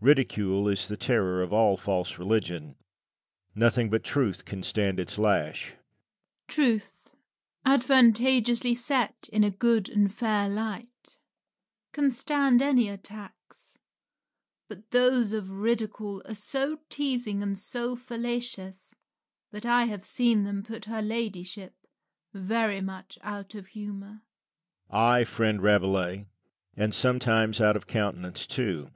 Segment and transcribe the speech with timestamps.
[0.00, 2.76] Ridicule is the terror of all false religion.
[3.56, 5.70] Nothing but truth can stand its lash.
[5.72, 5.80] Rabelais.
[6.46, 7.16] Truth,
[7.66, 11.18] advantageously set in a good and fair light,
[11.92, 13.76] can stand any attacks;
[14.68, 18.94] but those of Ridicule are so teasing and so fallacious
[19.50, 21.74] that I have seen them put her ladyship
[22.32, 24.20] very much out of humour.
[24.20, 24.22] Lucian.
[24.90, 26.26] Ay, friend Rabelais,
[26.76, 28.92] and sometimes out of countenance too.